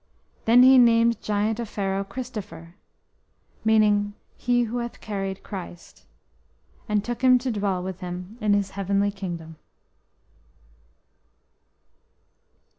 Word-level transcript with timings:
Then 0.45 0.63
He 0.63 0.79
named 0.79 1.21
Giant 1.21 1.59
Offero 1.59 2.03
"Cristopher," 2.03 2.73
meaning 3.63 4.15
"He 4.35 4.63
who 4.63 4.77
hath 4.79 4.99
carried 4.99 5.43
Christ," 5.43 6.07
and 6.89 7.05
took 7.05 7.21
him 7.23 7.37
to 7.37 7.51
dwell 7.51 7.83
with 7.83 7.99
Him 7.99 8.35
in 8.41 8.55
His 8.55 8.71
Heavenly 8.71 9.11
Kingdom. 9.11 9.57